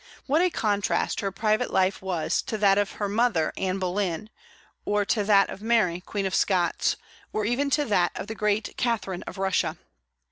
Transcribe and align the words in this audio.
What 0.25 0.41
a 0.41 0.49
contrast 0.49 1.19
her 1.19 1.31
private 1.31 1.71
life 1.71 2.01
was 2.01 2.41
to 2.47 2.57
that 2.57 2.79
of 2.79 2.93
her 2.93 3.07
mother 3.07 3.53
Anne 3.55 3.77
Boleyn, 3.77 4.31
or 4.83 5.05
to 5.05 5.23
that 5.25 5.51
of 5.51 5.61
Mary, 5.61 6.01
Queen 6.03 6.25
of 6.25 6.33
Scots, 6.33 6.95
or 7.31 7.45
even 7.45 7.69
to 7.69 7.85
that 7.85 8.11
of 8.15 8.25
the 8.25 8.33
great 8.33 8.75
Catherine 8.77 9.21
of 9.27 9.37
Russia! 9.37 9.77